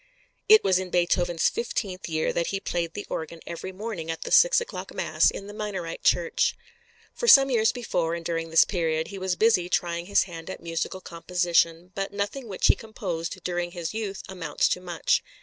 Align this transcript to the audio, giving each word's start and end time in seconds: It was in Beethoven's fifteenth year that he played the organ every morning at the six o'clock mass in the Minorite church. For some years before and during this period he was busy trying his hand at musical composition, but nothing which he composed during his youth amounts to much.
It 0.49 0.63
was 0.63 0.79
in 0.79 0.89
Beethoven's 0.89 1.47
fifteenth 1.47 2.09
year 2.09 2.33
that 2.33 2.47
he 2.47 2.59
played 2.59 2.95
the 2.95 3.05
organ 3.07 3.39
every 3.45 3.71
morning 3.71 4.09
at 4.09 4.23
the 4.23 4.31
six 4.31 4.59
o'clock 4.59 4.91
mass 4.91 5.29
in 5.29 5.45
the 5.45 5.53
Minorite 5.53 6.01
church. 6.01 6.55
For 7.13 7.27
some 7.27 7.51
years 7.51 7.71
before 7.71 8.15
and 8.15 8.25
during 8.25 8.49
this 8.49 8.65
period 8.65 9.09
he 9.09 9.19
was 9.19 9.35
busy 9.35 9.69
trying 9.69 10.07
his 10.07 10.23
hand 10.23 10.49
at 10.49 10.59
musical 10.59 11.01
composition, 11.01 11.91
but 11.93 12.11
nothing 12.11 12.47
which 12.47 12.65
he 12.65 12.73
composed 12.75 13.43
during 13.43 13.73
his 13.73 13.93
youth 13.93 14.23
amounts 14.27 14.67
to 14.69 14.81
much. 14.81 15.21